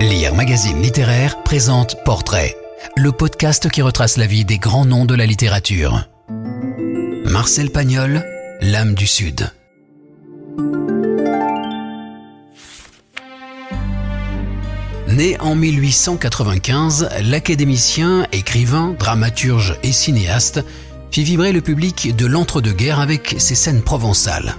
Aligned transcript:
Lire 0.00 0.34
Magazine 0.34 0.82
Littéraire 0.82 1.42
présente 1.42 1.96
Portrait, 2.04 2.54
le 2.96 3.12
podcast 3.12 3.70
qui 3.70 3.80
retrace 3.80 4.18
la 4.18 4.26
vie 4.26 4.44
des 4.44 4.58
grands 4.58 4.84
noms 4.84 5.06
de 5.06 5.14
la 5.14 5.24
littérature. 5.24 6.06
Marcel 7.24 7.70
Pagnol, 7.70 8.22
L'âme 8.60 8.94
du 8.94 9.06
Sud. 9.06 9.50
Né 15.08 15.38
en 15.40 15.54
1895, 15.54 17.08
l'académicien, 17.22 18.26
écrivain, 18.32 18.94
dramaturge 18.98 19.78
et 19.82 19.92
cinéaste 19.92 20.62
fit 21.10 21.24
vibrer 21.24 21.52
le 21.52 21.62
public 21.62 22.14
de 22.14 22.26
l'entre-deux-guerres 22.26 23.00
avec 23.00 23.36
ses 23.38 23.54
scènes 23.54 23.82
provençales. 23.82 24.56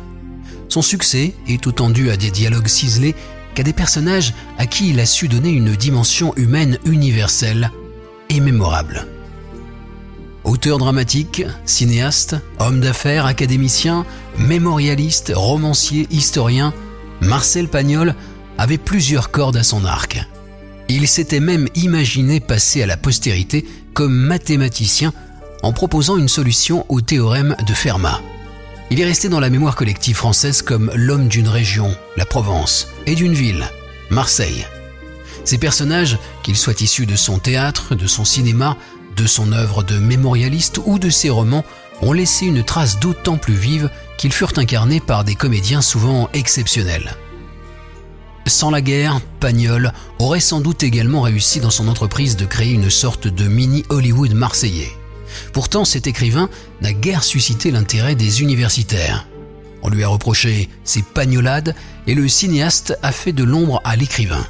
Son 0.70 0.82
succès 0.82 1.34
est 1.48 1.68
autant 1.68 1.90
dû 1.90 2.10
à 2.10 2.18
des 2.18 2.32
dialogues 2.32 2.68
ciselés 2.68 3.16
qu'à 3.58 3.64
des 3.64 3.74
personnages 3.74 4.36
à 4.60 4.68
qui 4.68 4.92
il 4.92 5.00
a 5.00 5.08
su 5.08 5.28
donner 5.28 5.50
une 5.50 5.76
dimension 5.76 6.32
humaine 6.36 6.78
universelle 6.86 7.72
et 8.30 8.40
mémorable. 8.40 9.08
Auteur 10.44 10.78
dramatique, 10.78 11.44
cinéaste, 11.66 12.36
homme 12.60 12.82
d'affaires, 12.82 13.26
académicien, 13.26 14.06
mémorialiste, 14.38 15.34
romancier, 15.36 16.08
historien, 16.12 16.72
Marcel 17.20 17.68
Pagnol 17.68 18.14
avait 18.60 18.78
plusieurs 18.78 19.32
cordes 19.32 19.58
à 19.58 19.64
son 19.64 19.86
arc. 19.86 20.24
Il 20.88 21.08
s'était 21.08 21.40
même 21.40 21.68
imaginé 21.74 22.40
passer 22.40 22.84
à 22.84 22.86
la 22.86 22.96
postérité 22.96 23.66
comme 23.96 24.14
mathématicien 24.14 25.14
en 25.64 25.74
proposant 25.74 26.18
une 26.18 26.30
solution 26.30 26.86
au 26.90 27.02
théorème 27.02 27.56
de 27.66 27.74
Fermat. 27.74 28.22
Il 28.90 29.02
est 29.02 29.06
resté 29.06 29.28
dans 29.28 29.42
la 29.42 29.50
mémoire 29.50 29.76
collective 29.76 30.16
française 30.16 30.62
comme 30.62 30.92
l'homme 30.96 31.28
d'une 31.28 31.50
région, 31.50 31.94
la 32.16 32.26
Provence, 32.26 32.88
et 33.06 33.16
d'une 33.16 33.34
ville, 33.34 33.66
Marseille. 34.10 34.66
Ces 35.44 35.58
personnages, 35.58 36.18
qu'ils 36.42 36.56
soient 36.58 36.82
issus 36.82 37.06
de 37.06 37.16
son 37.16 37.40
théâtre, 37.40 37.96
de 37.96 38.08
son 38.08 38.24
cinéma, 38.24 38.78
de 39.18 39.28
son 39.28 39.52
œuvre 39.52 39.84
de 39.84 39.98
mémorialiste 39.98 40.80
ou 40.86 41.00
de 41.00 41.10
ses 41.10 41.30
romans, 41.30 41.66
ont 42.02 42.14
laissé 42.14 42.46
une 42.46 42.64
trace 42.64 43.00
d'autant 43.00 43.38
plus 43.38 43.56
vive 43.56 43.90
qu'ils 44.18 44.34
furent 44.34 44.54
incarnés 44.58 45.00
par 45.00 45.24
des 45.24 45.36
comédiens 45.36 45.82
souvent 45.82 46.30
exceptionnels. 46.34 47.16
Sans 48.46 48.72
la 48.72 48.82
guerre, 48.82 49.20
Pagnol 49.42 49.92
aurait 50.20 50.40
sans 50.40 50.62
doute 50.62 50.84
également 50.84 51.22
réussi 51.22 51.60
dans 51.60 51.70
son 51.70 51.90
entreprise 51.90 52.38
de 52.38 52.46
créer 52.46 52.72
une 52.72 52.90
sorte 52.90 53.28
de 53.28 53.48
mini 53.48 53.84
Hollywood 53.90 54.34
marseillais. 54.34 54.97
Pourtant, 55.54 55.86
cet 55.86 56.08
écrivain 56.08 56.50
n'a 56.82 56.94
guère 56.94 57.24
suscité 57.24 57.72
l'intérêt 57.72 58.16
des 58.16 58.42
universitaires. 58.42 59.28
On 59.82 59.90
lui 59.90 60.04
a 60.04 60.08
reproché 60.08 60.70
ses 60.84 61.02
pagnolades 61.02 61.76
et 62.08 62.16
le 62.16 62.28
cinéaste 62.28 62.98
a 63.04 63.12
fait 63.12 63.34
de 63.34 63.44
l'ombre 63.44 63.82
à 63.84 63.96
l'écrivain. 63.96 64.46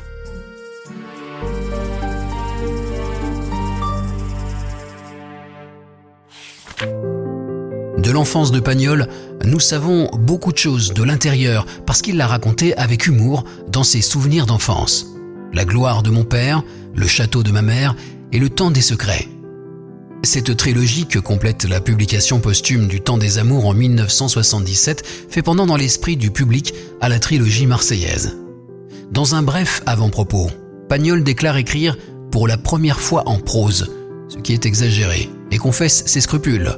De 7.98 8.12
l'enfance 8.12 8.52
de 8.52 8.60
Pagnol, 8.60 9.08
nous 9.44 9.60
savons 9.60 10.10
beaucoup 10.14 10.54
de 10.54 10.58
choses 10.58 10.94
de 10.94 11.04
l'intérieur 11.04 11.66
parce 11.86 12.02
qu'il 12.02 12.18
l'a 12.18 12.28
raconté 12.28 12.76
avec 12.78 13.06
humour 13.06 13.44
dans 13.68 13.84
ses 13.84 14.02
souvenirs 14.02 14.46
d'enfance. 14.46 15.08
La 15.52 15.66
gloire 15.66 16.04
de 16.04 16.10
mon 16.10 16.24
père, 16.24 16.64
le 16.96 17.08
château 17.08 17.44
de 17.44 17.52
ma 17.52 17.62
mère 17.62 17.96
et 18.32 18.40
le 18.40 18.50
temps 18.50 18.72
des 18.72 18.82
secrets. 18.82 19.28
Cette 20.28 20.58
trilogie 20.58 21.06
que 21.06 21.20
complète 21.20 21.64
la 21.64 21.80
publication 21.80 22.42
posthume 22.42 22.90
du 22.90 23.00
Temps 23.00 23.18
des 23.18 23.38
Amours 23.38 23.66
en 23.66 23.74
1977 23.74 25.02
fait 25.30 25.42
pendant 25.42 25.66
dans 25.66 25.78
l'esprit 25.78 26.18
du 26.18 26.32
public 26.32 26.74
à 27.00 27.08
la 27.08 27.18
trilogie 27.18 27.66
marseillaise. 27.66 28.36
Dans 29.10 29.36
un 29.36 29.42
bref 29.42 29.82
avant-propos, 29.86 30.52
Pagnol 30.90 31.24
déclare 31.24 31.56
écrire 31.56 31.98
pour 32.30 32.50
la 32.50 32.58
première 32.58 33.00
fois 33.00 33.24
en 33.26 33.40
prose, 33.40 33.90
ce 34.28 34.36
qui 34.40 34.52
est 34.52 34.66
exagéré, 34.66 35.30
et 35.50 35.58
confesse 35.58 36.04
ses 36.08 36.20
scrupules. 36.20 36.74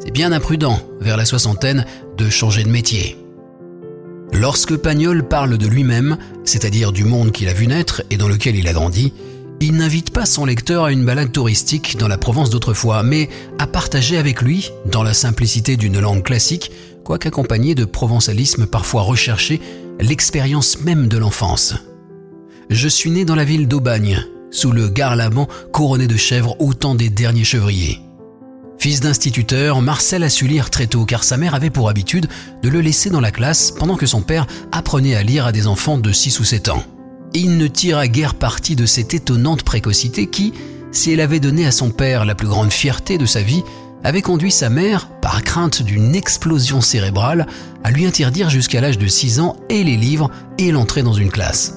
C'est 0.00 0.12
bien 0.12 0.30
imprudent, 0.30 0.78
vers 1.00 1.16
la 1.16 1.24
soixantaine, 1.24 1.86
de 2.18 2.28
changer 2.28 2.64
de 2.64 2.68
métier. 2.68 3.16
Lorsque 4.34 4.76
Pagnol 4.76 5.26
parle 5.26 5.56
de 5.56 5.66
lui-même, 5.66 6.18
c'est-à-dire 6.44 6.92
du 6.92 7.04
monde 7.04 7.32
qu'il 7.32 7.48
a 7.48 7.54
vu 7.54 7.66
naître 7.66 8.02
et 8.10 8.18
dans 8.18 8.28
lequel 8.28 8.56
il 8.56 8.68
a 8.68 8.74
grandi, 8.74 9.14
il 9.60 9.74
n'invite 9.74 10.10
pas 10.10 10.24
son 10.24 10.46
lecteur 10.46 10.84
à 10.84 10.92
une 10.92 11.04
balade 11.04 11.32
touristique 11.32 11.98
dans 11.98 12.08
la 12.08 12.16
Provence 12.16 12.48
d'autrefois, 12.48 13.02
mais 13.02 13.28
à 13.58 13.66
partager 13.66 14.16
avec 14.16 14.40
lui, 14.40 14.70
dans 14.86 15.02
la 15.02 15.12
simplicité 15.12 15.76
d'une 15.76 16.00
langue 16.00 16.22
classique, 16.22 16.72
quoique 17.04 17.28
accompagnée 17.28 17.74
de 17.74 17.84
provençalisme 17.84 18.66
parfois 18.66 19.02
recherché, 19.02 19.60
l'expérience 20.00 20.80
même 20.80 21.08
de 21.08 21.18
l'enfance. 21.18 21.74
Je 22.70 22.88
suis 22.88 23.10
né 23.10 23.26
dans 23.26 23.34
la 23.34 23.44
ville 23.44 23.68
d'Aubagne, 23.68 24.24
sous 24.50 24.72
le 24.72 24.88
garlaban 24.88 25.46
couronné 25.72 26.06
de 26.06 26.16
chèvres 26.16 26.56
au 26.58 26.72
temps 26.72 26.94
des 26.94 27.10
derniers 27.10 27.44
chevriers. 27.44 28.00
Fils 28.78 29.00
d'instituteur, 29.00 29.82
Marcel 29.82 30.22
a 30.22 30.30
su 30.30 30.46
lire 30.46 30.70
très 30.70 30.86
tôt 30.86 31.04
car 31.04 31.22
sa 31.22 31.36
mère 31.36 31.54
avait 31.54 31.68
pour 31.68 31.90
habitude 31.90 32.28
de 32.62 32.68
le 32.70 32.80
laisser 32.80 33.10
dans 33.10 33.20
la 33.20 33.30
classe 33.30 33.72
pendant 33.72 33.96
que 33.96 34.06
son 34.06 34.22
père 34.22 34.46
apprenait 34.72 35.16
à 35.16 35.22
lire 35.22 35.44
à 35.44 35.52
des 35.52 35.66
enfants 35.66 35.98
de 35.98 36.12
6 36.12 36.40
ou 36.40 36.44
7 36.44 36.70
ans 36.70 36.82
il 37.34 37.56
ne 37.56 37.66
tira 37.66 38.08
guère 38.08 38.34
parti 38.34 38.76
de 38.76 38.86
cette 38.86 39.14
étonnante 39.14 39.62
précocité 39.62 40.26
qui, 40.26 40.52
si 40.92 41.12
elle 41.12 41.20
avait 41.20 41.40
donné 41.40 41.66
à 41.66 41.72
son 41.72 41.90
père 41.90 42.24
la 42.24 42.34
plus 42.34 42.48
grande 42.48 42.72
fierté 42.72 43.18
de 43.18 43.26
sa 43.26 43.42
vie, 43.42 43.62
avait 44.02 44.22
conduit 44.22 44.50
sa 44.50 44.70
mère, 44.70 45.08
par 45.20 45.42
crainte 45.42 45.82
d'une 45.82 46.14
explosion 46.14 46.80
cérébrale, 46.80 47.46
à 47.84 47.90
lui 47.90 48.06
interdire 48.06 48.50
jusqu'à 48.50 48.80
l'âge 48.80 48.98
de 48.98 49.06
6 49.06 49.40
ans 49.40 49.56
et 49.68 49.84
les 49.84 49.96
livres 49.96 50.30
et 50.58 50.72
l'entrée 50.72 51.02
dans 51.02 51.12
une 51.12 51.30
classe. 51.30 51.76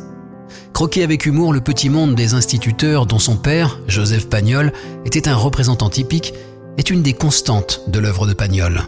Croquer 0.74 1.03
avec 1.03 1.25
humour 1.25 1.53
le 1.53 1.62
petit 1.62 1.90
monde 1.90 2.16
des 2.16 2.34
instituteurs 2.34 3.06
dont 3.06 3.19
son 3.19 3.36
père, 3.36 3.80
Joseph 3.88 4.28
Pagnol, 4.28 4.74
était 5.06 5.28
un 5.28 5.36
représentant 5.36 5.90
typique, 5.90 6.34
est 6.78 6.90
une 6.90 7.03
des 7.03 7.13
constantes 7.13 7.81
de 7.88 8.00
l'œuvre 8.00 8.25
de 8.25 8.34
Pagnol. 8.34 8.81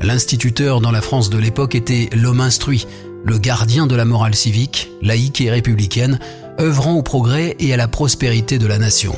L'instituteur 0.00 0.80
dans 0.80 0.90
la 0.90 1.00
France 1.00 1.30
de 1.30 1.38
l'époque 1.38 1.74
était 1.74 2.08
l'homme 2.14 2.40
instruit, 2.40 2.86
le 3.24 3.38
gardien 3.38 3.86
de 3.86 3.96
la 3.96 4.04
morale 4.04 4.34
civique, 4.34 4.90
laïque 5.02 5.40
et 5.40 5.50
républicaine, 5.50 6.18
œuvrant 6.60 6.94
au 6.94 7.02
progrès 7.02 7.56
et 7.58 7.72
à 7.72 7.76
la 7.76 7.88
prospérité 7.88 8.58
de 8.58 8.66
la 8.66 8.78
nation. 8.78 9.14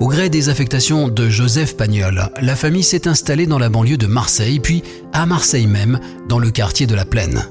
Au 0.00 0.08
gré 0.08 0.30
des 0.30 0.48
affectations 0.48 1.08
de 1.08 1.28
Joseph 1.28 1.76
Pagnol, 1.76 2.30
la 2.40 2.56
famille 2.56 2.82
s'est 2.82 3.06
installée 3.06 3.46
dans 3.46 3.58
la 3.58 3.68
banlieue 3.68 3.98
de 3.98 4.06
Marseille, 4.06 4.60
puis 4.60 4.82
à 5.12 5.26
Marseille 5.26 5.66
même, 5.66 6.00
dans 6.28 6.38
le 6.38 6.50
quartier 6.50 6.86
de 6.86 6.94
la 6.94 7.04
Plaine. 7.04 7.44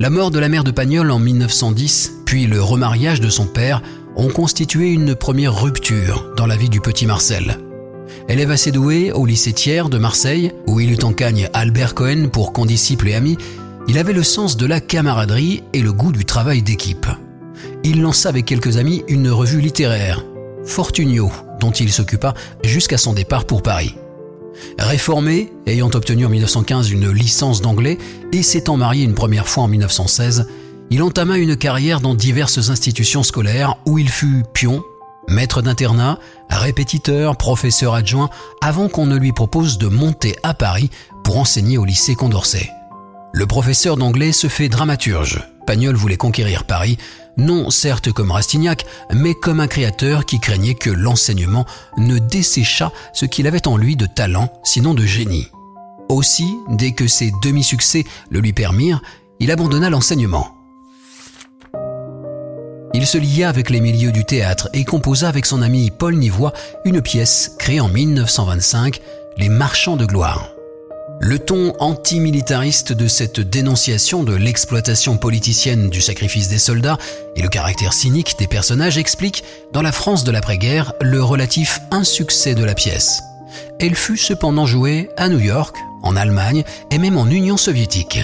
La 0.00 0.10
mort 0.10 0.30
de 0.30 0.38
la 0.38 0.48
mère 0.48 0.64
de 0.64 0.70
Pagnol 0.70 1.10
en 1.10 1.18
1910, 1.18 2.12
puis 2.24 2.46
le 2.46 2.62
remariage 2.62 3.20
de 3.20 3.30
son 3.30 3.46
père, 3.46 3.82
ont 4.16 4.28
constitué 4.28 4.92
une 4.92 5.14
première 5.14 5.60
rupture 5.60 6.32
dans 6.36 6.46
la 6.46 6.56
vie 6.56 6.68
du 6.68 6.80
petit 6.80 7.06
Marcel. 7.06 7.58
Élève 8.28 8.50
assez 8.50 8.72
doué 8.72 9.10
au 9.10 9.24
lycée 9.24 9.54
Thiers 9.54 9.88
de 9.88 9.96
Marseille, 9.96 10.52
où 10.66 10.80
il 10.80 10.92
eut 10.92 11.02
en 11.02 11.14
cagne 11.14 11.48
Albert 11.54 11.94
Cohen 11.94 12.28
pour 12.30 12.52
condisciple 12.52 13.08
et 13.08 13.14
ami, 13.14 13.38
il 13.88 13.96
avait 13.96 14.12
le 14.12 14.22
sens 14.22 14.58
de 14.58 14.66
la 14.66 14.80
camaraderie 14.80 15.62
et 15.72 15.80
le 15.80 15.94
goût 15.94 16.12
du 16.12 16.26
travail 16.26 16.60
d'équipe. 16.60 17.06
Il 17.84 18.02
lança 18.02 18.28
avec 18.28 18.44
quelques 18.44 18.76
amis 18.76 19.02
une 19.08 19.30
revue 19.30 19.62
littéraire, 19.62 20.26
Fortunio, 20.66 21.32
dont 21.58 21.70
il 21.70 21.90
s'occupa 21.90 22.34
jusqu'à 22.62 22.98
son 22.98 23.14
départ 23.14 23.46
pour 23.46 23.62
Paris. 23.62 23.94
Réformé, 24.78 25.50
ayant 25.66 25.90
obtenu 25.94 26.26
en 26.26 26.28
1915 26.28 26.90
une 26.90 27.10
licence 27.10 27.62
d'anglais 27.62 27.96
et 28.32 28.42
s'étant 28.42 28.76
marié 28.76 29.04
une 29.04 29.14
première 29.14 29.48
fois 29.48 29.64
en 29.64 29.68
1916, 29.68 30.48
il 30.90 31.02
entama 31.02 31.38
une 31.38 31.56
carrière 31.56 32.02
dans 32.02 32.14
diverses 32.14 32.68
institutions 32.68 33.22
scolaires 33.22 33.76
où 33.86 33.98
il 33.98 34.10
fut 34.10 34.42
pion, 34.52 34.82
maître 35.28 35.62
d'internat, 35.62 36.18
répétiteur, 36.50 37.36
professeur 37.36 37.94
adjoint, 37.94 38.30
avant 38.60 38.88
qu'on 38.88 39.06
ne 39.06 39.16
lui 39.16 39.32
propose 39.32 39.78
de 39.78 39.86
monter 39.86 40.34
à 40.42 40.54
Paris 40.54 40.90
pour 41.22 41.38
enseigner 41.38 41.78
au 41.78 41.84
lycée 41.84 42.14
Condorcet. 42.14 42.70
Le 43.32 43.46
professeur 43.46 43.96
d'anglais 43.96 44.32
se 44.32 44.48
fait 44.48 44.68
dramaturge. 44.68 45.46
Pagnol 45.66 45.94
voulait 45.94 46.16
conquérir 46.16 46.64
Paris, 46.64 46.96
non 47.36 47.70
certes 47.70 48.10
comme 48.10 48.30
Rastignac, 48.30 48.86
mais 49.12 49.34
comme 49.34 49.60
un 49.60 49.66
créateur 49.68 50.24
qui 50.24 50.40
craignait 50.40 50.74
que 50.74 50.90
l'enseignement 50.90 51.66
ne 51.98 52.18
desséchât 52.18 52.90
ce 53.12 53.26
qu'il 53.26 53.46
avait 53.46 53.68
en 53.68 53.76
lui 53.76 53.94
de 53.94 54.06
talent, 54.06 54.50
sinon 54.64 54.94
de 54.94 55.04
génie. 55.04 55.48
Aussi, 56.08 56.56
dès 56.70 56.92
que 56.92 57.06
ses 57.06 57.30
demi-succès 57.42 58.04
le 58.30 58.40
lui 58.40 58.54
permirent, 58.54 59.02
il 59.40 59.50
abandonna 59.50 59.90
l'enseignement. 59.90 60.57
Il 63.00 63.06
se 63.06 63.16
lia 63.16 63.48
avec 63.48 63.70
les 63.70 63.80
milieux 63.80 64.10
du 64.10 64.24
théâtre 64.24 64.68
et 64.72 64.84
composa 64.84 65.28
avec 65.28 65.46
son 65.46 65.62
ami 65.62 65.92
Paul 65.92 66.16
Nivois 66.16 66.52
une 66.84 67.00
pièce 67.00 67.52
créée 67.56 67.78
en 67.78 67.88
1925, 67.88 69.00
Les 69.36 69.48
Marchands 69.48 69.96
de 69.96 70.04
gloire. 70.04 70.50
Le 71.20 71.38
ton 71.38 71.74
antimilitariste 71.78 72.92
de 72.92 73.06
cette 73.06 73.38
dénonciation 73.38 74.24
de 74.24 74.34
l'exploitation 74.34 75.16
politicienne 75.16 75.90
du 75.90 76.00
sacrifice 76.00 76.48
des 76.48 76.58
soldats 76.58 76.98
et 77.36 77.42
le 77.42 77.48
caractère 77.48 77.92
cynique 77.92 78.34
des 78.36 78.48
personnages 78.48 78.98
expliquent, 78.98 79.44
dans 79.72 79.82
la 79.82 79.92
France 79.92 80.24
de 80.24 80.32
l'après-guerre, 80.32 80.92
le 81.00 81.22
relatif 81.22 81.78
insuccès 81.92 82.56
de 82.56 82.64
la 82.64 82.74
pièce. 82.74 83.22
Elle 83.78 83.94
fut 83.94 84.18
cependant 84.18 84.66
jouée 84.66 85.08
à 85.16 85.28
New 85.28 85.38
York, 85.38 85.76
en 86.02 86.16
Allemagne 86.16 86.64
et 86.90 86.98
même 86.98 87.16
en 87.16 87.28
Union 87.28 87.58
soviétique. 87.58 88.18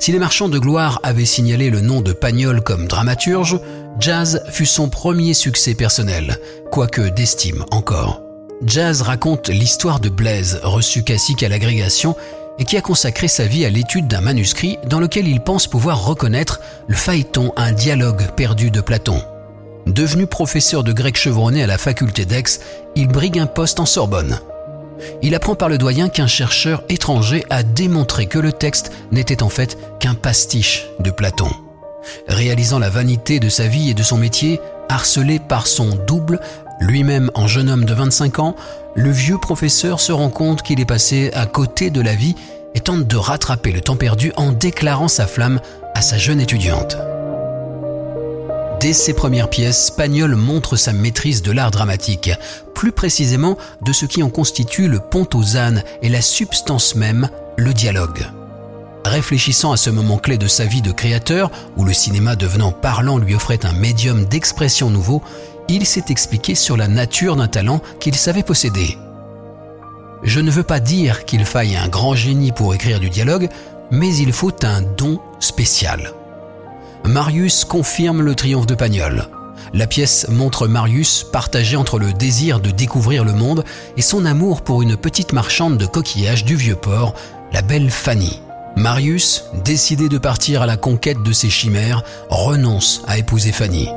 Si 0.00 0.12
les 0.12 0.18
marchands 0.18 0.48
de 0.48 0.58
gloire 0.58 0.98
avaient 1.02 1.26
signalé 1.26 1.68
le 1.68 1.82
nom 1.82 2.00
de 2.00 2.14
Pagnol 2.14 2.62
comme 2.62 2.88
dramaturge, 2.88 3.60
Jazz 3.98 4.42
fut 4.50 4.64
son 4.64 4.88
premier 4.88 5.34
succès 5.34 5.74
personnel, 5.74 6.38
quoique 6.70 7.02
d'estime 7.02 7.66
encore. 7.70 8.22
Jazz 8.64 9.02
raconte 9.02 9.50
l'histoire 9.50 10.00
de 10.00 10.08
Blaise, 10.08 10.58
reçu 10.62 11.02
cacique 11.02 11.42
à 11.42 11.50
l'agrégation, 11.50 12.16
et 12.58 12.64
qui 12.64 12.78
a 12.78 12.80
consacré 12.80 13.28
sa 13.28 13.44
vie 13.44 13.66
à 13.66 13.70
l'étude 13.70 14.08
d'un 14.08 14.22
manuscrit 14.22 14.78
dans 14.86 15.00
lequel 15.00 15.28
il 15.28 15.42
pense 15.42 15.66
pouvoir 15.66 16.02
reconnaître 16.02 16.60
le 16.88 16.96
phaéton, 16.96 17.52
un 17.58 17.72
dialogue 17.72 18.22
perdu 18.36 18.70
de 18.70 18.80
Platon. 18.80 19.22
Devenu 19.86 20.26
professeur 20.26 20.82
de 20.82 20.94
grec 20.94 21.18
chevronné 21.18 21.62
à 21.62 21.66
la 21.66 21.76
faculté 21.76 22.24
d'Aix, 22.24 22.60
il 22.96 23.08
brigue 23.08 23.38
un 23.38 23.46
poste 23.46 23.80
en 23.80 23.86
Sorbonne. 23.86 24.40
Il 25.22 25.34
apprend 25.34 25.54
par 25.54 25.68
le 25.68 25.78
doyen 25.78 26.08
qu'un 26.08 26.26
chercheur 26.26 26.82
étranger 26.88 27.44
a 27.50 27.62
démontré 27.62 28.26
que 28.26 28.38
le 28.38 28.52
texte 28.52 28.92
n'était 29.12 29.42
en 29.42 29.48
fait 29.48 29.78
qu'un 29.98 30.14
pastiche 30.14 30.86
de 31.00 31.10
Platon. 31.10 31.50
Réalisant 32.28 32.78
la 32.78 32.90
vanité 32.90 33.40
de 33.40 33.48
sa 33.48 33.66
vie 33.66 33.90
et 33.90 33.94
de 33.94 34.02
son 34.02 34.16
métier, 34.16 34.60
harcelé 34.88 35.38
par 35.38 35.66
son 35.66 35.90
double, 36.06 36.40
lui-même 36.80 37.30
en 37.34 37.46
jeune 37.46 37.68
homme 37.68 37.84
de 37.84 37.94
25 37.94 38.38
ans, 38.38 38.56
le 38.94 39.10
vieux 39.10 39.38
professeur 39.38 40.00
se 40.00 40.12
rend 40.12 40.30
compte 40.30 40.62
qu'il 40.62 40.80
est 40.80 40.86
passé 40.86 41.30
à 41.34 41.46
côté 41.46 41.90
de 41.90 42.00
la 42.00 42.14
vie 42.14 42.34
et 42.74 42.80
tente 42.80 43.06
de 43.06 43.16
rattraper 43.16 43.72
le 43.72 43.80
temps 43.80 43.96
perdu 43.96 44.32
en 44.36 44.52
déclarant 44.52 45.08
sa 45.08 45.26
flamme 45.26 45.60
à 45.94 46.02
sa 46.02 46.18
jeune 46.18 46.40
étudiante. 46.40 46.96
Dès 48.80 48.94
ses 48.94 49.12
premières 49.12 49.50
pièces, 49.50 49.90
Pagnol 49.90 50.36
montre 50.36 50.76
sa 50.76 50.94
maîtrise 50.94 51.42
de 51.42 51.52
l'art 51.52 51.70
dramatique, 51.70 52.30
plus 52.74 52.92
précisément 52.92 53.58
de 53.82 53.92
ce 53.92 54.06
qui 54.06 54.22
en 54.22 54.30
constitue 54.30 54.88
le 54.88 55.00
pont 55.00 55.28
aux 55.34 55.58
ânes 55.58 55.84
et 56.00 56.08
la 56.08 56.22
substance 56.22 56.94
même, 56.94 57.28
le 57.58 57.74
dialogue. 57.74 58.24
Réfléchissant 59.04 59.72
à 59.72 59.76
ce 59.76 59.90
moment 59.90 60.16
clé 60.16 60.38
de 60.38 60.48
sa 60.48 60.64
vie 60.64 60.80
de 60.80 60.92
créateur, 60.92 61.50
où 61.76 61.84
le 61.84 61.92
cinéma 61.92 62.36
devenant 62.36 62.72
parlant 62.72 63.18
lui 63.18 63.34
offrait 63.34 63.66
un 63.66 63.74
médium 63.74 64.24
d'expression 64.24 64.88
nouveau, 64.88 65.22
il 65.68 65.84
s'est 65.84 66.06
expliqué 66.08 66.54
sur 66.54 66.78
la 66.78 66.88
nature 66.88 67.36
d'un 67.36 67.48
talent 67.48 67.82
qu'il 68.00 68.14
savait 68.14 68.42
posséder. 68.42 68.96
Je 70.22 70.40
ne 70.40 70.50
veux 70.50 70.62
pas 70.62 70.80
dire 70.80 71.26
qu'il 71.26 71.44
faille 71.44 71.76
un 71.76 71.88
grand 71.88 72.14
génie 72.14 72.52
pour 72.52 72.74
écrire 72.74 72.98
du 72.98 73.10
dialogue, 73.10 73.50
mais 73.90 74.16
il 74.16 74.32
faut 74.32 74.54
un 74.62 74.80
don 74.80 75.18
spécial. 75.38 76.14
Marius 77.04 77.64
confirme 77.64 78.22
le 78.22 78.34
triomphe 78.34 78.66
de 78.66 78.74
Pagnol. 78.74 79.26
La 79.72 79.86
pièce 79.86 80.26
montre 80.28 80.66
Marius 80.66 81.24
partagé 81.24 81.76
entre 81.76 81.98
le 81.98 82.12
désir 82.12 82.60
de 82.60 82.70
découvrir 82.70 83.24
le 83.24 83.32
monde 83.32 83.64
et 83.96 84.02
son 84.02 84.24
amour 84.24 84.62
pour 84.62 84.82
une 84.82 84.96
petite 84.96 85.32
marchande 85.32 85.78
de 85.78 85.86
coquillages 85.86 86.44
du 86.44 86.56
vieux 86.56 86.76
port, 86.76 87.14
la 87.52 87.62
belle 87.62 87.90
Fanny. 87.90 88.40
Marius, 88.76 89.44
décidé 89.64 90.08
de 90.08 90.18
partir 90.18 90.62
à 90.62 90.66
la 90.66 90.76
conquête 90.76 91.22
de 91.22 91.32
ses 91.32 91.50
chimères, 91.50 92.02
renonce 92.28 93.02
à 93.06 93.18
épouser 93.18 93.52
Fanny. 93.52 93.88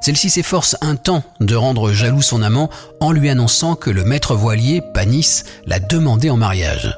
Celle-ci 0.00 0.30
s'efforce 0.30 0.76
un 0.80 0.96
temps 0.96 1.24
de 1.40 1.54
rendre 1.54 1.92
jaloux 1.92 2.22
son 2.22 2.42
amant 2.42 2.70
en 3.00 3.12
lui 3.12 3.28
annonçant 3.28 3.74
que 3.74 3.90
le 3.90 4.04
maître 4.04 4.34
voilier, 4.34 4.80
Panis, 4.94 5.42
l'a 5.66 5.80
demandé 5.80 6.30
en 6.30 6.36
mariage. 6.36 6.96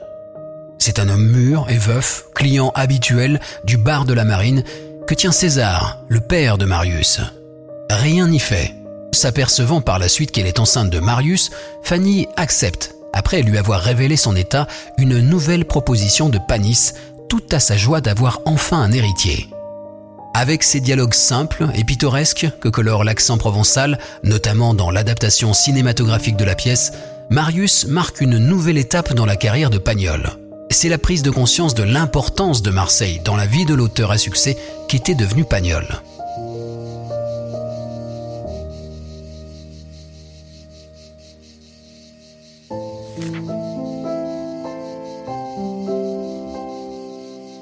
C'est 0.80 0.98
un 0.98 1.10
homme 1.10 1.26
mûr 1.26 1.66
et 1.68 1.76
veuf, 1.76 2.24
client 2.34 2.72
habituel 2.74 3.38
du 3.64 3.76
bar 3.76 4.06
de 4.06 4.14
la 4.14 4.24
marine, 4.24 4.64
que 5.06 5.14
tient 5.14 5.30
César, 5.30 5.98
le 6.08 6.20
père 6.20 6.56
de 6.56 6.64
Marius. 6.64 7.20
Rien 7.90 8.26
n'y 8.28 8.38
fait. 8.38 8.74
S'apercevant 9.12 9.82
par 9.82 9.98
la 9.98 10.08
suite 10.08 10.32
qu'elle 10.32 10.46
est 10.46 10.58
enceinte 10.58 10.88
de 10.88 10.98
Marius, 10.98 11.50
Fanny 11.82 12.28
accepte, 12.36 12.94
après 13.12 13.42
lui 13.42 13.58
avoir 13.58 13.82
révélé 13.82 14.16
son 14.16 14.34
état, 14.34 14.66
une 14.96 15.18
nouvelle 15.18 15.66
proposition 15.66 16.30
de 16.30 16.38
Panis, 16.48 16.92
tout 17.28 17.44
à 17.52 17.60
sa 17.60 17.76
joie 17.76 18.00
d'avoir 18.00 18.40
enfin 18.46 18.80
un 18.80 18.92
héritier. 18.92 19.50
Avec 20.32 20.62
ses 20.62 20.80
dialogues 20.80 21.12
simples 21.12 21.66
et 21.74 21.84
pittoresques 21.84 22.48
que 22.58 22.70
colore 22.70 23.04
l'accent 23.04 23.36
provençal, 23.36 23.98
notamment 24.22 24.72
dans 24.72 24.90
l'adaptation 24.90 25.52
cinématographique 25.52 26.36
de 26.36 26.44
la 26.44 26.54
pièce, 26.54 26.92
Marius 27.28 27.86
marque 27.86 28.22
une 28.22 28.38
nouvelle 28.38 28.78
étape 28.78 29.12
dans 29.12 29.26
la 29.26 29.36
carrière 29.36 29.68
de 29.68 29.78
Pagnol 29.78 30.39
c'est 30.70 30.88
la 30.88 30.98
prise 30.98 31.22
de 31.22 31.30
conscience 31.30 31.74
de 31.74 31.82
l'importance 31.82 32.62
de 32.62 32.70
Marseille 32.70 33.20
dans 33.24 33.36
la 33.36 33.46
vie 33.46 33.64
de 33.64 33.74
l'auteur 33.74 34.10
à 34.10 34.18
succès 34.18 34.56
qui 34.88 34.96
était 34.96 35.14
devenu 35.14 35.44
Pagnol. 35.44 35.86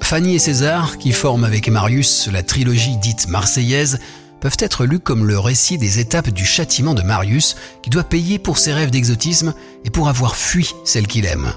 Fanny 0.01 0.35
et 0.35 0.39
César, 0.39 0.97
qui 0.97 1.11
forment 1.11 1.43
avec 1.43 1.67
Marius 1.69 2.29
la 2.31 2.41
trilogie 2.41 2.97
dite 2.97 3.27
marseillaise, 3.27 3.99
peuvent 4.39 4.57
être 4.59 4.85
lus 4.85 4.99
comme 4.99 5.25
le 5.25 5.37
récit 5.37 5.77
des 5.77 5.99
étapes 5.99 6.29
du 6.29 6.45
châtiment 6.45 6.93
de 6.93 7.03
Marius, 7.03 7.55
qui 7.83 7.89
doit 7.89 8.03
payer 8.03 8.39
pour 8.39 8.57
ses 8.57 8.73
rêves 8.73 8.89
d'exotisme 8.89 9.53
et 9.85 9.89
pour 9.89 10.09
avoir 10.09 10.35
fui 10.35 10.73
celle 10.83 11.05
qu'il 11.05 11.25
aime. 11.25 11.53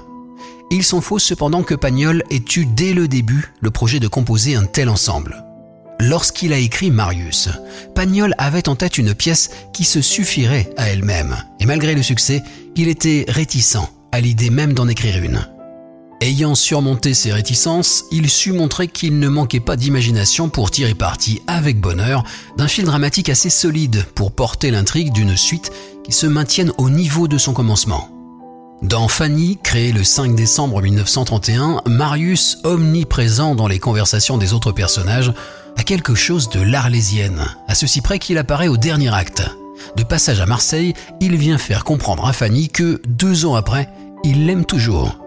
Il 0.73 0.83
s'en 0.83 1.01
faut 1.01 1.19
cependant 1.19 1.61
que 1.61 1.75
Pagnol 1.75 2.23
ait 2.31 2.43
eu 2.55 2.65
dès 2.65 2.95
le 2.95 3.07
début 3.07 3.53
le 3.61 3.69
projet 3.69 3.99
de 3.99 4.07
composer 4.07 4.55
un 4.55 4.65
tel 4.65 4.89
ensemble. 4.89 5.45
Lorsqu'il 5.99 6.51
a 6.51 6.57
écrit 6.57 6.89
Marius, 6.89 7.49
Pagnol 7.93 8.33
avait 8.39 8.67
en 8.67 8.75
tête 8.75 8.97
une 8.97 9.13
pièce 9.13 9.51
qui 9.71 9.83
se 9.83 10.01
suffirait 10.01 10.71
à 10.75 10.89
elle-même, 10.89 11.37
et 11.59 11.67
malgré 11.67 11.93
le 11.93 12.01
succès, 12.01 12.41
il 12.75 12.87
était 12.87 13.23
réticent 13.27 13.87
à 14.11 14.19
l'idée 14.19 14.49
même 14.49 14.73
d'en 14.73 14.87
écrire 14.87 15.23
une. 15.23 15.47
Ayant 16.21 16.55
surmonté 16.55 17.13
ses 17.13 17.31
réticences, 17.31 18.05
il 18.11 18.27
sut 18.27 18.53
montrer 18.53 18.87
qu'il 18.87 19.19
ne 19.19 19.27
manquait 19.27 19.59
pas 19.59 19.75
d'imagination 19.75 20.49
pour 20.49 20.71
tirer 20.71 20.95
parti 20.95 21.39
avec 21.45 21.79
bonheur 21.79 22.23
d'un 22.57 22.67
fil 22.67 22.85
dramatique 22.85 23.29
assez 23.29 23.51
solide 23.51 24.03
pour 24.15 24.31
porter 24.31 24.71
l'intrigue 24.71 25.13
d'une 25.13 25.37
suite 25.37 25.71
qui 26.03 26.13
se 26.13 26.25
maintienne 26.25 26.71
au 26.79 26.89
niveau 26.89 27.27
de 27.27 27.37
son 27.37 27.53
commencement. 27.53 28.12
Dans 28.81 29.07
Fanny, 29.07 29.57
créé 29.63 29.91
le 29.91 30.03
5 30.03 30.35
décembre 30.35 30.81
1931, 30.81 31.81
Marius, 31.85 32.57
omniprésent 32.63 33.55
dans 33.55 33.67
les 33.67 33.79
conversations 33.79 34.37
des 34.37 34.53
autres 34.53 34.71
personnages, 34.71 35.33
a 35.77 35.83
quelque 35.83 36.15
chose 36.15 36.49
de 36.49 36.61
l'arlésienne, 36.61 37.45
à 37.67 37.75
ceci 37.75 38.01
près 38.01 38.19
qu'il 38.19 38.37
apparaît 38.37 38.67
au 38.67 38.77
dernier 38.77 39.13
acte. 39.13 39.43
De 39.95 40.03
passage 40.03 40.41
à 40.41 40.45
Marseille, 40.45 40.93
il 41.21 41.37
vient 41.37 41.57
faire 41.57 41.83
comprendre 41.83 42.25
à 42.25 42.33
Fanny 42.33 42.69
que, 42.69 43.01
deux 43.07 43.45
ans 43.45 43.55
après, 43.55 43.89
il 44.23 44.45
l'aime 44.45 44.65
toujours. 44.65 45.17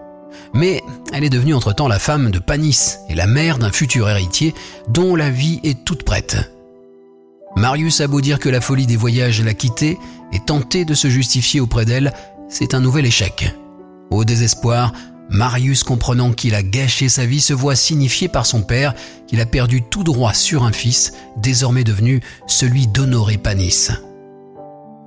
Mais 0.53 0.83
elle 1.13 1.23
est 1.23 1.29
devenue 1.29 1.55
entre-temps 1.55 1.87
la 1.87 1.99
femme 1.99 2.31
de 2.31 2.39
Panis 2.39 2.97
et 3.09 3.15
la 3.15 3.27
mère 3.27 3.57
d'un 3.57 3.71
futur 3.71 4.09
héritier 4.09 4.53
dont 4.87 5.15
la 5.15 5.29
vie 5.29 5.59
est 5.63 5.83
toute 5.83 6.03
prête. 6.03 6.51
Marius 7.55 8.01
a 8.01 8.07
beau 8.07 8.21
dire 8.21 8.39
que 8.39 8.49
la 8.49 8.61
folie 8.61 8.85
des 8.85 8.97
voyages 8.97 9.41
l'a 9.41 9.55
quitté 9.55 9.97
et 10.31 10.39
tenté 10.39 10.85
de 10.85 10.93
se 10.93 11.09
justifier 11.09 11.59
auprès 11.59 11.85
d'elle, 11.85 12.13
c'est 12.49 12.73
un 12.73 12.79
nouvel 12.79 13.05
échec. 13.05 13.53
Au 14.09 14.23
désespoir, 14.23 14.93
Marius, 15.29 15.83
comprenant 15.83 16.31
qu'il 16.31 16.55
a 16.55 16.63
gâché 16.63 17.09
sa 17.09 17.25
vie, 17.25 17.41
se 17.41 17.53
voit 17.53 17.75
signifier 17.75 18.29
par 18.29 18.45
son 18.45 18.61
père 18.61 18.93
qu'il 19.27 19.41
a 19.41 19.45
perdu 19.45 19.81
tout 19.81 20.03
droit 20.03 20.33
sur 20.33 20.63
un 20.63 20.71
fils, 20.71 21.13
désormais 21.37 21.83
devenu 21.83 22.21
celui 22.47 22.87
d'Honoré 22.87 23.37
Panis. 23.37 23.89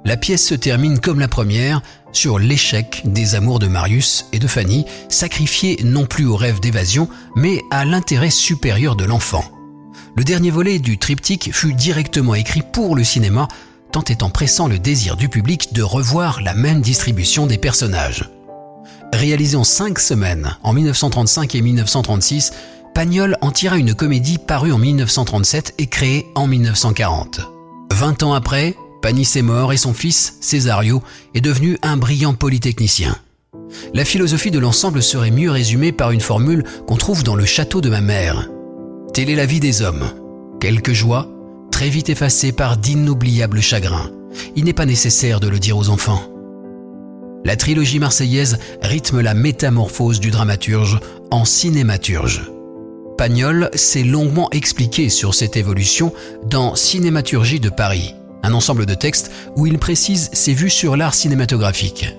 La 0.04 0.16
pièce 0.16 0.46
se 0.46 0.54
termine 0.54 0.98
comme 0.98 1.20
la 1.20 1.28
première, 1.28 1.82
sur 2.12 2.38
l'échec 2.38 3.02
des 3.04 3.34
amours 3.34 3.58
de 3.58 3.66
Marius 3.66 4.26
et 4.32 4.38
de 4.38 4.46
Fanny, 4.46 4.84
sacrifiés 5.08 5.78
non 5.84 6.06
plus 6.06 6.26
au 6.26 6.36
rêve 6.36 6.60
d'évasion, 6.60 7.08
mais 7.36 7.60
à 7.70 7.84
l'intérêt 7.84 8.30
supérieur 8.30 8.96
de 8.96 9.04
l'enfant. 9.04 9.44
Le 10.16 10.24
dernier 10.24 10.50
volet 10.50 10.78
du 10.78 10.98
triptyque 10.98 11.50
fut 11.52 11.72
directement 11.72 12.34
écrit 12.34 12.62
pour 12.72 12.96
le 12.96 13.04
cinéma, 13.04 13.46
tant 13.90 14.02
étant 14.02 14.30
pressant 14.30 14.68
le 14.68 14.78
désir 14.78 15.16
du 15.16 15.28
public 15.28 15.72
de 15.72 15.82
revoir 15.82 16.40
la 16.42 16.54
même 16.54 16.80
distribution 16.80 17.46
des 17.46 17.58
personnages. 17.58 18.28
Réalisé 19.12 19.56
en 19.56 19.64
cinq 19.64 19.98
semaines, 19.98 20.56
en 20.62 20.72
1935 20.72 21.54
et 21.54 21.62
1936, 21.62 22.52
Pagnol 22.94 23.36
en 23.40 23.50
tira 23.50 23.76
une 23.76 23.94
comédie 23.94 24.38
parue 24.38 24.72
en 24.72 24.78
1937 24.78 25.74
et 25.78 25.86
créée 25.86 26.26
en 26.34 26.46
1940. 26.46 27.40
Vingt 27.92 28.22
ans 28.22 28.34
après, 28.34 28.76
Panis 29.02 29.28
est 29.36 29.42
mort 29.42 29.72
et 29.72 29.76
son 29.76 29.94
fils, 29.94 30.36
Césario, 30.40 31.02
est 31.34 31.40
devenu 31.40 31.78
un 31.82 31.96
brillant 31.96 32.34
polytechnicien. 32.34 33.16
La 33.94 34.04
philosophie 34.04 34.50
de 34.50 34.58
l'ensemble 34.58 35.02
serait 35.02 35.30
mieux 35.30 35.50
résumée 35.50 35.92
par 35.92 36.10
une 36.10 36.20
formule 36.20 36.64
qu'on 36.86 36.96
trouve 36.96 37.22
dans 37.22 37.36
le 37.36 37.44
château 37.44 37.80
de 37.80 37.90
ma 37.90 38.00
mère. 38.00 38.48
Telle 39.12 39.30
est 39.30 39.36
la 39.36 39.46
vie 39.46 39.60
des 39.60 39.82
hommes. 39.82 40.12
Quelques 40.60 40.92
joies, 40.92 41.28
très 41.80 41.88
vite 41.88 42.10
effacé 42.10 42.52
par 42.52 42.76
d'inoubliables 42.76 43.62
chagrins. 43.62 44.10
Il 44.54 44.64
n'est 44.64 44.74
pas 44.74 44.84
nécessaire 44.84 45.40
de 45.40 45.48
le 45.48 45.58
dire 45.58 45.78
aux 45.78 45.88
enfants. 45.88 46.22
La 47.42 47.56
trilogie 47.56 47.98
marseillaise 47.98 48.58
rythme 48.82 49.22
la 49.22 49.32
métamorphose 49.32 50.20
du 50.20 50.30
dramaturge 50.30 51.00
en 51.30 51.46
cinématurge. 51.46 52.42
Pagnol 53.16 53.70
s'est 53.72 54.02
longuement 54.02 54.50
expliqué 54.50 55.08
sur 55.08 55.34
cette 55.34 55.56
évolution 55.56 56.12
dans 56.44 56.74
Cinématurgie 56.74 57.60
de 57.60 57.70
Paris, 57.70 58.14
un 58.42 58.52
ensemble 58.52 58.84
de 58.84 58.94
textes 58.94 59.30
où 59.56 59.66
il 59.66 59.78
précise 59.78 60.28
ses 60.34 60.52
vues 60.52 60.68
sur 60.68 60.98
l'art 60.98 61.14
cinématographique. 61.14 62.14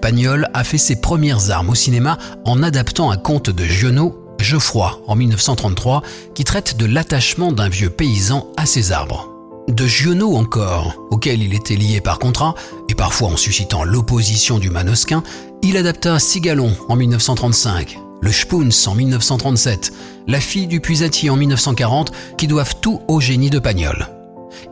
Pagnol 0.00 0.48
a 0.54 0.64
fait 0.64 0.78
ses 0.78 0.96
premières 0.96 1.50
armes 1.50 1.68
au 1.68 1.74
cinéma 1.74 2.16
en 2.46 2.62
adaptant 2.62 3.10
un 3.10 3.18
conte 3.18 3.50
de 3.50 3.64
Giono, 3.64 4.23
Geoffroy 4.44 5.00
en 5.08 5.16
1933 5.16 6.02
qui 6.34 6.44
traite 6.44 6.76
de 6.76 6.84
l'attachement 6.84 7.50
d'un 7.50 7.68
vieux 7.68 7.90
paysan 7.90 8.46
à 8.56 8.66
ses 8.66 8.92
arbres. 8.92 9.30
De 9.68 9.86
Giono 9.86 10.36
encore, 10.36 10.94
auquel 11.10 11.42
il 11.42 11.54
était 11.54 11.76
lié 11.76 12.02
par 12.02 12.18
contrat, 12.18 12.54
et 12.90 12.94
parfois 12.94 13.28
en 13.28 13.36
suscitant 13.38 13.82
l'opposition 13.82 14.58
du 14.58 14.68
manosquin, 14.68 15.22
il 15.62 15.78
adapta 15.78 16.18
Cigalon 16.18 16.76
en 16.88 16.96
1935, 16.96 17.98
le 18.20 18.30
Spoons 18.30 18.86
en 18.86 18.94
1937, 18.94 19.92
La 20.26 20.40
fille 20.40 20.66
du 20.66 20.80
puisatier 20.80 21.30
en 21.30 21.36
1940, 21.36 22.12
qui 22.36 22.46
doivent 22.46 22.76
tout 22.82 23.00
au 23.08 23.20
génie 23.20 23.50
de 23.50 23.58
Pagnol. 23.58 24.08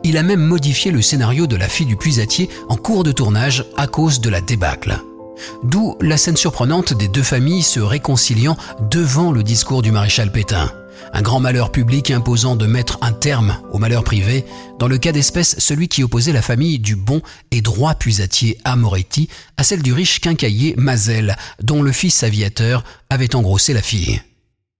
Il 0.03 0.17
a 0.17 0.23
même 0.23 0.41
modifié 0.43 0.91
le 0.91 1.01
scénario 1.01 1.47
de 1.47 1.55
La 1.55 1.67
fille 1.67 1.87
du 1.87 1.97
puisatier 1.97 2.49
en 2.69 2.75
cours 2.75 3.03
de 3.03 3.11
tournage 3.11 3.65
à 3.75 3.87
cause 3.87 4.21
de 4.21 4.29
la 4.29 4.41
débâcle. 4.41 4.99
D'où 5.63 5.95
la 6.01 6.17
scène 6.17 6.37
surprenante 6.37 6.93
des 6.93 7.07
deux 7.07 7.23
familles 7.23 7.63
se 7.63 7.79
réconciliant 7.79 8.57
devant 8.89 9.31
le 9.31 9.43
discours 9.43 9.81
du 9.81 9.91
maréchal 9.91 10.31
Pétain. 10.31 10.71
Un 11.13 11.21
grand 11.21 11.39
malheur 11.39 11.71
public 11.71 12.11
imposant 12.11 12.55
de 12.55 12.65
mettre 12.65 12.97
un 13.01 13.11
terme 13.11 13.57
au 13.71 13.77
malheur 13.77 14.03
privé, 14.03 14.45
dans 14.79 14.87
le 14.87 14.97
cas 14.97 15.11
d'espèce 15.11 15.55
celui 15.59 15.87
qui 15.87 16.03
opposait 16.03 16.33
la 16.33 16.41
famille 16.41 16.79
du 16.79 16.95
bon 16.95 17.21
et 17.51 17.61
droit 17.61 17.95
puisatier 17.95 18.57
Amoretti 18.63 19.29
à 19.57 19.63
celle 19.63 19.81
du 19.81 19.93
riche 19.93 20.19
quincaillier 20.21 20.75
Mazel, 20.77 21.35
dont 21.61 21.81
le 21.81 21.91
fils 21.91 22.23
aviateur 22.23 22.83
avait 23.09 23.35
engrossé 23.35 23.73
la 23.73 23.81
fille. 23.81 24.21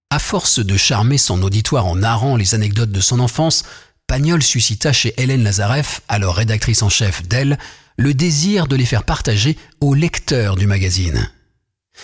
À 0.10 0.20
force 0.20 0.60
de 0.60 0.78
charmer 0.78 1.18
son 1.18 1.42
auditoire 1.42 1.88
en 1.88 1.96
narrant 1.96 2.36
les 2.36 2.56
anecdotes 2.56 2.92
de 2.92 3.02
son 3.02 3.20
enfance, 3.20 3.64
Pagnol 4.08 4.44
suscita 4.44 4.94
chez 4.94 5.14
Hélène 5.18 5.44
Lazareff, 5.44 6.02
alors 6.08 6.36
rédactrice 6.36 6.84
en 6.84 6.90
chef 6.90 7.28
d'Elle, 7.28 7.58
le 7.98 8.14
désir 8.14 8.68
de 8.68 8.76
les 8.76 8.86
faire 8.86 9.04
partager 9.04 9.58
au 9.82 9.94
lecteur 9.94 10.56
du 10.56 10.68
magazine. 10.68 11.30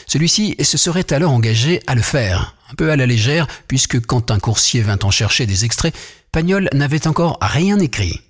Celui-ci 0.07 0.55
se 0.61 0.77
serait 0.77 1.11
alors 1.13 1.31
engagé 1.31 1.81
à 1.87 1.95
le 1.95 2.01
faire, 2.01 2.55
un 2.71 2.75
peu 2.75 2.91
à 2.91 2.95
la 2.95 3.05
légère, 3.05 3.47
puisque 3.67 3.99
quand 4.05 4.31
un 4.31 4.39
coursier 4.39 4.81
vint 4.81 4.99
en 5.01 5.11
chercher 5.11 5.45
des 5.45 5.65
extraits, 5.65 5.95
Pagnol 6.31 6.69
n'avait 6.73 7.07
encore 7.07 7.37
rien 7.41 7.79
écrit. 7.79 8.21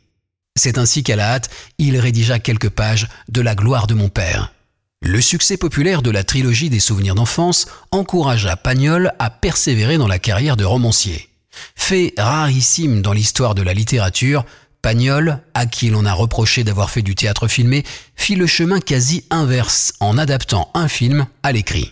C'est 0.56 0.78
ainsi 0.78 1.04
qu'à 1.04 1.16
la 1.16 1.34
hâte, 1.34 1.50
il 1.78 1.98
rédigea 1.98 2.40
quelques 2.40 2.70
pages 2.70 3.08
de 3.30 3.42
La 3.42 3.56
gloire 3.56 3.88
de 3.88 3.94
mon 3.94 4.10
père. 4.10 4.54
Le 5.02 5.22
succès 5.22 5.56
populaire 5.56 6.02
de 6.02 6.12
la 6.12 6.26
trilogie 6.26 6.70
des 6.70 6.82
souvenirs 6.82 7.16
d'enfance 7.16 7.68
encouragea 7.92 8.58
Pagnol 8.58 9.14
à 9.20 9.30
persévérer 9.30 9.98
dans 9.98 10.08
la 10.08 10.20
carrière 10.20 10.58
de 10.58 10.66
romancier. 10.66 11.30
Fait 11.76 12.14
rarissime 12.18 13.02
dans 13.02 13.14
l'histoire 13.14 13.56
de 13.56 13.62
la 13.62 13.74
littérature, 13.74 14.46
Pagnol, 14.82 15.40
à 15.54 15.66
qui 15.66 15.90
l'on 15.90 16.06
a 16.06 16.14
reproché 16.14 16.64
d'avoir 16.64 16.90
fait 16.90 17.02
du 17.02 17.16
théâtre 17.16 17.48
filmé, 17.48 17.84
fit 18.16 18.36
le 18.36 18.48
chemin 18.48 18.80
quasi 18.80 19.26
inverse 19.30 19.94
en 20.00 20.18
adaptant 20.18 20.72
un 20.74 20.88
film 20.88 21.28
à 21.44 21.52
l'écrit. 21.52 21.92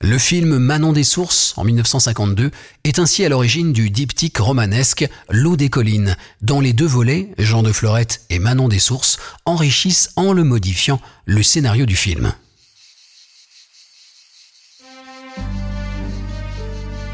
Le 0.00 0.18
film 0.18 0.58
Manon 0.58 0.92
des 0.92 1.04
Sources, 1.04 1.54
en 1.56 1.64
1952, 1.64 2.50
est 2.82 2.98
ainsi 2.98 3.24
à 3.24 3.28
l'origine 3.28 3.72
du 3.72 3.88
diptyque 3.88 4.36
romanesque 4.36 5.08
L'eau 5.30 5.56
des 5.56 5.70
collines, 5.70 6.16
dont 6.42 6.60
les 6.60 6.72
deux 6.72 6.86
volets, 6.86 7.30
Jean 7.38 7.62
de 7.62 7.72
Florette 7.72 8.20
et 8.28 8.38
Manon 8.38 8.68
des 8.68 8.80
Sources, 8.80 9.18
enrichissent 9.46 10.10
en 10.16 10.32
le 10.32 10.44
modifiant 10.44 11.00
le 11.24 11.42
scénario 11.42 11.86
du 11.86 11.96
film. 11.96 12.34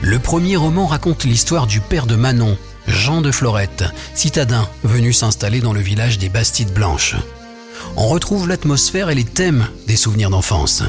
Le 0.02 0.18
premier 0.18 0.56
roman 0.56 0.86
raconte 0.86 1.24
l'histoire 1.24 1.66
du 1.66 1.80
père 1.80 2.06
de 2.06 2.16
Manon, 2.16 2.56
Jean 2.90 3.20
de 3.20 3.30
Florette, 3.30 3.84
citadin 4.14 4.68
venu 4.82 5.12
s'installer 5.12 5.60
dans 5.60 5.72
le 5.72 5.80
village 5.80 6.18
des 6.18 6.28
Bastides 6.28 6.72
Blanches. 6.72 7.16
On 7.96 8.08
retrouve 8.08 8.48
l'atmosphère 8.48 9.10
et 9.10 9.14
les 9.14 9.24
thèmes 9.24 9.66
des 9.86 9.96
souvenirs 9.96 10.30
d'enfance. 10.30 10.82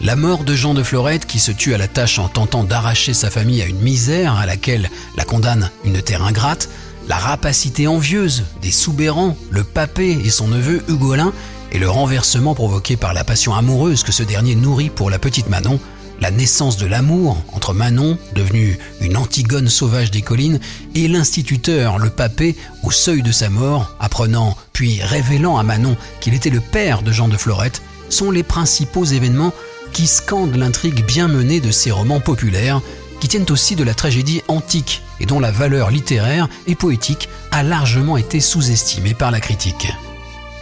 La 0.00 0.16
mort 0.16 0.44
de 0.44 0.54
Jean 0.54 0.74
de 0.74 0.82
Florette 0.82 1.26
qui 1.26 1.38
se 1.38 1.52
tue 1.52 1.74
à 1.74 1.78
la 1.78 1.88
tâche 1.88 2.18
en 2.18 2.28
tentant 2.28 2.64
d'arracher 2.64 3.14
sa 3.14 3.30
famille 3.30 3.62
à 3.62 3.66
une 3.66 3.80
misère 3.80 4.34
à 4.36 4.46
laquelle 4.46 4.90
la 5.16 5.24
condamne 5.24 5.70
une 5.84 6.00
terre 6.00 6.22
ingrate, 6.22 6.68
la 7.08 7.16
rapacité 7.16 7.86
envieuse 7.86 8.44
des 8.62 8.70
Soubérans, 8.70 9.36
le 9.50 9.64
papé 9.64 10.18
et 10.24 10.30
son 10.30 10.48
neveu 10.48 10.82
Hugolin, 10.88 11.32
et 11.72 11.78
le 11.78 11.90
renversement 11.90 12.54
provoqué 12.54 12.96
par 12.96 13.12
la 13.12 13.24
passion 13.24 13.54
amoureuse 13.54 14.02
que 14.02 14.12
ce 14.12 14.22
dernier 14.22 14.54
nourrit 14.54 14.90
pour 14.90 15.10
la 15.10 15.18
petite 15.18 15.48
Manon, 15.48 15.78
la 16.20 16.30
naissance 16.30 16.76
de 16.76 16.86
l'amour 16.86 17.42
entre 17.52 17.74
Manon, 17.74 18.18
devenue 18.34 18.78
une 19.00 19.16
Antigone 19.16 19.68
sauvage 19.68 20.10
des 20.10 20.22
collines, 20.22 20.60
et 20.94 21.08
l'instituteur, 21.08 21.98
le 21.98 22.10
papé, 22.10 22.56
au 22.82 22.90
seuil 22.90 23.22
de 23.22 23.32
sa 23.32 23.50
mort, 23.50 23.94
apprenant 24.00 24.56
puis 24.72 25.00
révélant 25.02 25.58
à 25.58 25.62
Manon 25.62 25.96
qu'il 26.20 26.34
était 26.34 26.50
le 26.50 26.60
père 26.60 27.02
de 27.02 27.12
Jean 27.12 27.28
de 27.28 27.36
Florette, 27.36 27.82
sont 28.08 28.30
les 28.30 28.42
principaux 28.42 29.04
événements 29.04 29.52
qui 29.92 30.06
scandent 30.06 30.56
l'intrigue 30.56 31.04
bien 31.04 31.28
menée 31.28 31.60
de 31.60 31.70
ces 31.70 31.90
romans 31.90 32.20
populaires, 32.20 32.80
qui 33.20 33.28
tiennent 33.28 33.50
aussi 33.50 33.74
de 33.74 33.84
la 33.84 33.94
tragédie 33.94 34.42
antique 34.48 35.02
et 35.20 35.26
dont 35.26 35.40
la 35.40 35.50
valeur 35.50 35.90
littéraire 35.90 36.48
et 36.66 36.74
poétique 36.74 37.28
a 37.50 37.62
largement 37.62 38.16
été 38.16 38.40
sous-estimée 38.40 39.14
par 39.14 39.30
la 39.30 39.40
critique. 39.40 39.92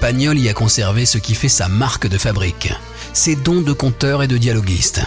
Pagnol 0.01 0.39
y 0.39 0.49
a 0.49 0.55
conservé 0.55 1.07
ce 1.07 1.19
qui 1.19 1.35
fait 1.35 1.49
sa 1.49 1.69
marque 1.69 2.07
de 2.07 2.19
fabrique, 2.19 2.73
ses 3.13 3.37
dons 3.37 3.63
de 3.63 3.73
conteur 3.73 4.23
et 4.23 4.29
de 4.29 4.37
dialoguiste. 4.37 5.03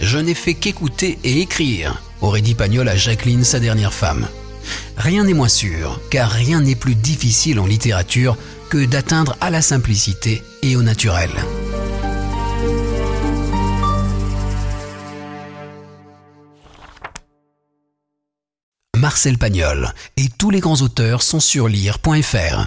Je 0.00 0.16
n'ai 0.18 0.34
fait 0.34 0.54
qu'écouter 0.54 1.18
et 1.24 1.40
écrire, 1.40 2.02
aurait 2.22 2.40
dit 2.40 2.54
Pagnol 2.54 2.88
à 2.88 2.96
Jacqueline, 2.96 3.44
sa 3.44 3.60
dernière 3.60 3.92
femme. 3.92 4.26
Rien 4.96 5.24
n'est 5.24 5.34
moins 5.34 5.48
sûr, 5.48 6.00
car 6.10 6.30
rien 6.30 6.60
n'est 6.60 6.74
plus 6.74 6.94
difficile 6.94 7.60
en 7.60 7.66
littérature 7.66 8.36
que 8.70 8.84
d'atteindre 8.84 9.36
à 9.40 9.50
la 9.50 9.60
simplicité 9.60 10.42
et 10.62 10.74
au 10.76 10.82
naturel. 10.82 11.30
Marcel 18.96 19.38
Pagnol 19.38 19.92
et 20.16 20.28
tous 20.38 20.50
les 20.50 20.60
grands 20.60 20.80
auteurs 20.82 21.22
sont 21.22 21.40
sur 21.40 21.68
lire.fr. 21.68 22.66